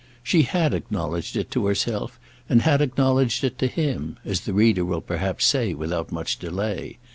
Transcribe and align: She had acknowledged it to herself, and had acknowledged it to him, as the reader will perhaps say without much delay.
She 0.23 0.41
had 0.41 0.73
acknowledged 0.73 1.35
it 1.35 1.51
to 1.51 1.67
herself, 1.67 2.19
and 2.49 2.63
had 2.63 2.81
acknowledged 2.81 3.43
it 3.43 3.59
to 3.59 3.67
him, 3.67 4.17
as 4.25 4.39
the 4.41 4.53
reader 4.53 4.83
will 4.83 4.99
perhaps 4.99 5.45
say 5.45 5.75
without 5.75 6.11
much 6.11 6.39
delay. 6.39 6.97